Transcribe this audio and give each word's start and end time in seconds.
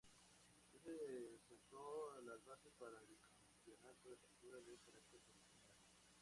Este 0.73 1.37
sentó 1.47 2.19
las 2.25 2.43
bases 2.43 2.73
para 2.79 3.03
el 3.03 3.15
Campeonato 3.19 4.09
de 4.09 4.15
Apertura 4.15 4.57
de 4.61 4.79
carácter 4.83 5.21
profesional. 5.21 5.77